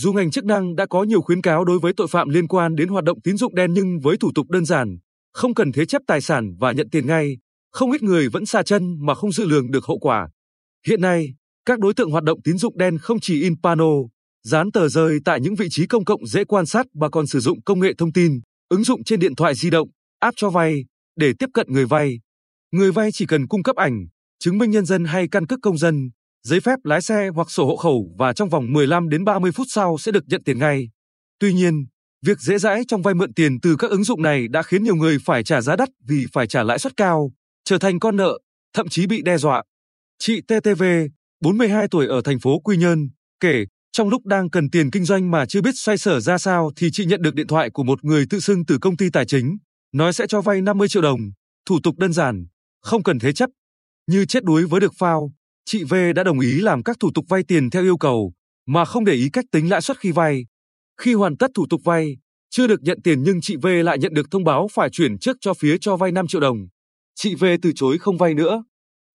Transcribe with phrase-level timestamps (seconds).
[0.00, 2.74] Dù ngành chức năng đã có nhiều khuyến cáo đối với tội phạm liên quan
[2.74, 4.98] đến hoạt động tín dụng đen nhưng với thủ tục đơn giản,
[5.32, 7.36] không cần thế chấp tài sản và nhận tiền ngay,
[7.72, 10.28] không ít người vẫn xa chân mà không dự lường được hậu quả.
[10.86, 11.34] Hiện nay,
[11.66, 13.92] các đối tượng hoạt động tín dụng đen không chỉ in pano,
[14.44, 17.40] dán tờ rơi tại những vị trí công cộng dễ quan sát mà còn sử
[17.40, 19.88] dụng công nghệ thông tin, ứng dụng trên điện thoại di động,
[20.20, 20.84] app cho vay
[21.16, 22.20] để tiếp cận người vay.
[22.72, 24.06] Người vay chỉ cần cung cấp ảnh,
[24.38, 26.10] chứng minh nhân dân hay căn cước công dân,
[26.42, 29.66] giấy phép lái xe hoặc sổ hộ khẩu và trong vòng 15 đến 30 phút
[29.70, 30.88] sau sẽ được nhận tiền ngay.
[31.38, 31.86] Tuy nhiên,
[32.26, 34.94] việc dễ dãi trong vay mượn tiền từ các ứng dụng này đã khiến nhiều
[34.94, 37.30] người phải trả giá đắt vì phải trả lãi suất cao,
[37.64, 38.38] trở thành con nợ,
[38.74, 39.62] thậm chí bị đe dọa.
[40.18, 40.82] Chị TTV,
[41.40, 43.08] 42 tuổi ở thành phố Quy Nhơn,
[43.40, 46.70] kể, trong lúc đang cần tiền kinh doanh mà chưa biết xoay sở ra sao
[46.76, 49.26] thì chị nhận được điện thoại của một người tự xưng từ công ty tài
[49.26, 49.58] chính,
[49.92, 51.20] nói sẽ cho vay 50 triệu đồng,
[51.66, 52.46] thủ tục đơn giản,
[52.82, 53.50] không cần thế chấp.
[54.06, 55.32] Như chết đuối với được phao,
[55.70, 58.32] chị V đã đồng ý làm các thủ tục vay tiền theo yêu cầu,
[58.66, 60.46] mà không để ý cách tính lãi suất khi vay.
[61.00, 62.16] Khi hoàn tất thủ tục vay,
[62.50, 65.36] chưa được nhận tiền nhưng chị V lại nhận được thông báo phải chuyển trước
[65.40, 66.56] cho phía cho vay 5 triệu đồng.
[67.14, 68.64] Chị V từ chối không vay nữa.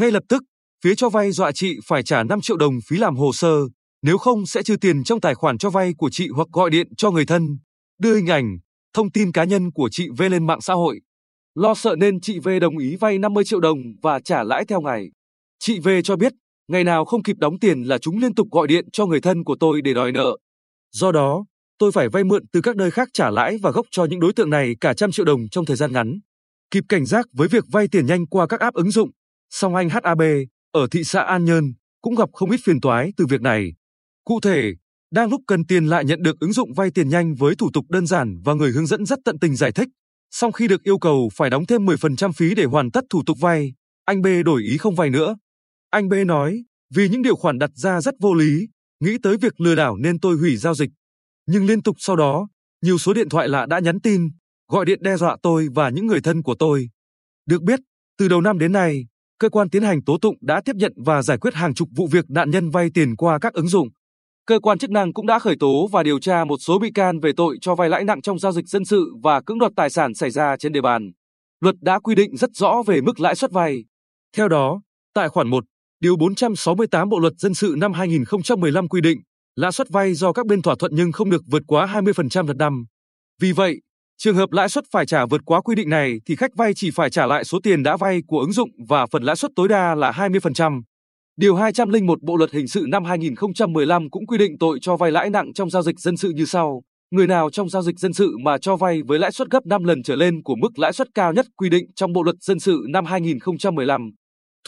[0.00, 0.42] Ngay lập tức,
[0.84, 3.58] phía cho vay dọa chị phải trả 5 triệu đồng phí làm hồ sơ,
[4.02, 6.86] nếu không sẽ trừ tiền trong tài khoản cho vay của chị hoặc gọi điện
[6.96, 7.58] cho người thân,
[8.00, 8.58] đưa hình ảnh,
[8.94, 11.00] thông tin cá nhân của chị V lên mạng xã hội.
[11.54, 14.80] Lo sợ nên chị V đồng ý vay 50 triệu đồng và trả lãi theo
[14.80, 15.08] ngày.
[15.58, 16.32] Chị V cho biết,
[16.68, 19.44] ngày nào không kịp đóng tiền là chúng liên tục gọi điện cho người thân
[19.44, 20.36] của tôi để đòi nợ.
[20.92, 21.44] Do đó,
[21.78, 24.32] tôi phải vay mượn từ các nơi khác trả lãi và gốc cho những đối
[24.32, 26.18] tượng này cả trăm triệu đồng trong thời gian ngắn.
[26.70, 29.10] Kịp cảnh giác với việc vay tiền nhanh qua các app ứng dụng,
[29.50, 30.22] song anh HAB
[30.72, 31.64] ở thị xã An Nhơn
[32.02, 33.72] cũng gặp không ít phiền toái từ việc này.
[34.24, 34.72] Cụ thể,
[35.10, 37.84] đang lúc cần tiền lại nhận được ứng dụng vay tiền nhanh với thủ tục
[37.88, 39.88] đơn giản và người hướng dẫn rất tận tình giải thích.
[40.30, 43.38] Sau khi được yêu cầu phải đóng thêm 10% phí để hoàn tất thủ tục
[43.40, 43.72] vay,
[44.04, 45.36] anh B đổi ý không vay nữa.
[45.90, 48.68] Anh B nói, vì những điều khoản đặt ra rất vô lý,
[49.00, 50.90] nghĩ tới việc lừa đảo nên tôi hủy giao dịch.
[51.46, 52.48] Nhưng liên tục sau đó,
[52.82, 54.28] nhiều số điện thoại lạ đã nhắn tin,
[54.70, 56.88] gọi điện đe dọa tôi và những người thân của tôi.
[57.46, 57.80] Được biết,
[58.18, 59.06] từ đầu năm đến nay,
[59.38, 62.06] cơ quan tiến hành tố tụng đã tiếp nhận và giải quyết hàng chục vụ
[62.06, 63.88] việc nạn nhân vay tiền qua các ứng dụng.
[64.46, 67.20] Cơ quan chức năng cũng đã khởi tố và điều tra một số bị can
[67.20, 69.90] về tội cho vay lãi nặng trong giao dịch dân sự và cưỡng đoạt tài
[69.90, 71.12] sản xảy ra trên địa bàn.
[71.60, 73.84] Luật đã quy định rất rõ về mức lãi suất vay.
[74.36, 74.82] Theo đó,
[75.14, 75.64] tại khoản 1,
[76.00, 79.18] điều 468 Bộ luật dân sự năm 2015 quy định,
[79.56, 82.56] lãi suất vay do các bên thỏa thuận nhưng không được vượt quá 20% một
[82.56, 82.84] năm.
[83.40, 83.80] Vì vậy,
[84.18, 86.90] trường hợp lãi suất phải trả vượt quá quy định này thì khách vay chỉ
[86.90, 89.68] phải trả lại số tiền đã vay của ứng dụng và phần lãi suất tối
[89.68, 90.82] đa là 20%.
[91.36, 95.30] Điều 201 Bộ luật hình sự năm 2015 cũng quy định tội cho vay lãi
[95.30, 98.36] nặng trong giao dịch dân sự như sau: Người nào trong giao dịch dân sự
[98.44, 101.08] mà cho vay với lãi suất gấp 5 lần trở lên của mức lãi suất
[101.14, 104.10] cao nhất quy định trong Bộ luật dân sự năm 2015,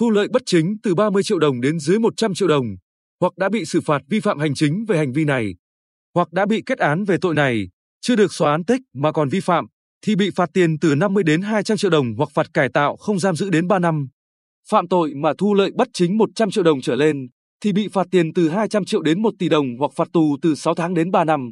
[0.00, 2.64] thu lợi bất chính từ 30 triệu đồng đến dưới 100 triệu đồng,
[3.20, 5.54] hoặc đã bị xử phạt vi phạm hành chính về hành vi này,
[6.14, 7.68] hoặc đã bị kết án về tội này,
[8.00, 9.66] chưa được xóa án tích mà còn vi phạm,
[10.02, 13.18] thì bị phạt tiền từ 50 đến 200 triệu đồng hoặc phạt cải tạo không
[13.18, 14.08] giam giữ đến 3 năm.
[14.70, 17.28] Phạm tội mà thu lợi bất chính 100 triệu đồng trở lên
[17.60, 20.54] thì bị phạt tiền từ 200 triệu đến 1 tỷ đồng hoặc phạt tù từ
[20.54, 21.50] 6 tháng đến 3 năm.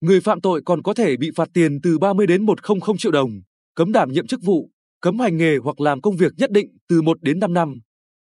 [0.00, 3.30] Người phạm tội còn có thể bị phạt tiền từ 30 đến 100 triệu đồng,
[3.74, 4.70] cấm đảm nhiệm chức vụ,
[5.02, 7.74] cấm hành nghề hoặc làm công việc nhất định từ 1 đến 5 năm.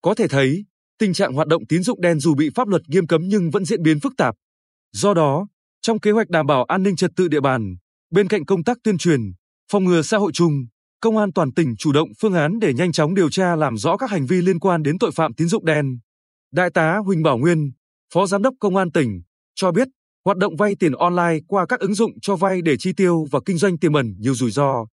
[0.02, 0.64] Có thể thấy,
[0.98, 3.64] tình trạng hoạt động tín dụng đen dù bị pháp luật nghiêm cấm nhưng vẫn
[3.64, 4.34] diễn biến phức tạp.
[4.92, 5.48] Do đó,
[5.82, 7.76] trong kế hoạch đảm bảo an ninh trật tự địa bàn,
[8.10, 9.20] bên cạnh công tác tuyên truyền,
[9.72, 10.66] phòng ngừa xã hội chung,
[11.00, 13.96] Công an toàn tỉnh chủ động phương án để nhanh chóng điều tra làm rõ
[13.96, 15.98] các hành vi liên quan đến tội phạm tín dụng đen.
[16.52, 17.72] Đại tá Huỳnh Bảo Nguyên,
[18.14, 19.22] Phó Giám đốc Công an tỉnh,
[19.54, 19.88] cho biết
[20.24, 23.40] hoạt động vay tiền online qua các ứng dụng cho vay để chi tiêu và
[23.44, 24.86] kinh doanh tiềm ẩn nhiều rủi ro.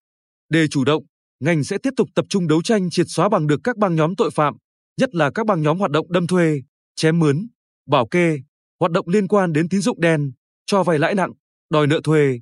[0.48, 1.02] Để chủ động,
[1.40, 4.16] ngành sẽ tiếp tục tập trung đấu tranh triệt xóa bằng được các băng nhóm
[4.16, 4.54] tội phạm,
[5.00, 6.60] nhất là các băng nhóm hoạt động đâm thuê,
[6.96, 7.48] chém mướn,
[7.86, 8.38] bảo kê,
[8.80, 10.32] hoạt động liên quan đến tín dụng đen,
[10.66, 11.32] cho vay lãi nặng,
[11.70, 12.40] đòi nợ thuê.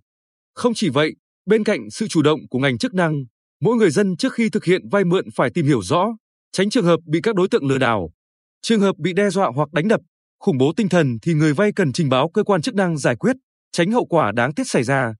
[0.54, 1.14] Không chỉ vậy,
[1.46, 3.24] bên cạnh sự chủ động của ngành chức năng,
[3.64, 6.06] Mỗi người dân trước khi thực hiện vay mượn phải tìm hiểu rõ,
[6.52, 8.10] tránh trường hợp bị các đối tượng lừa đảo.
[8.62, 10.00] Trường hợp bị đe dọa hoặc đánh đập,
[10.40, 13.16] khủng bố tinh thần thì người vay cần trình báo cơ quan chức năng giải
[13.16, 13.36] quyết,
[13.72, 15.14] tránh hậu quả đáng tiếc xảy ra.